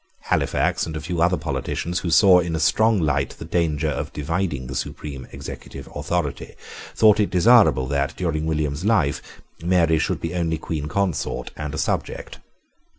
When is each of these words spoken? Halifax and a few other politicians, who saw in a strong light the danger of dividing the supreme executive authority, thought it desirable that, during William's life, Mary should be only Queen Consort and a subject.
Halifax 0.31 0.87
and 0.87 0.97
a 0.97 0.99
few 0.99 1.21
other 1.21 1.37
politicians, 1.37 1.99
who 1.99 2.09
saw 2.09 2.39
in 2.39 2.55
a 2.55 2.59
strong 2.59 2.99
light 2.99 3.35
the 3.37 3.45
danger 3.45 3.89
of 3.89 4.11
dividing 4.13 4.65
the 4.65 4.73
supreme 4.73 5.27
executive 5.31 5.87
authority, 5.93 6.55
thought 6.95 7.19
it 7.19 7.29
desirable 7.29 7.85
that, 7.85 8.15
during 8.15 8.47
William's 8.47 8.83
life, 8.83 9.21
Mary 9.63 9.99
should 9.99 10.19
be 10.19 10.33
only 10.33 10.57
Queen 10.57 10.87
Consort 10.87 11.51
and 11.55 11.75
a 11.75 11.77
subject. 11.77 12.39